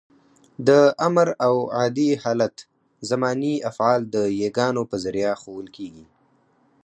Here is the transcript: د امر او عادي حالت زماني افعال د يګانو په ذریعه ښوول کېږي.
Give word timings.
د 0.67 0.69
امر 1.07 1.27
او 1.47 1.55
عادي 1.77 2.09
حالت 2.23 2.55
زماني 3.09 3.55
افعال 3.71 4.01
د 4.15 4.17
يګانو 4.43 4.83
په 4.89 4.95
ذریعه 5.03 5.33
ښوول 5.41 5.67
کېږي. 5.77 6.05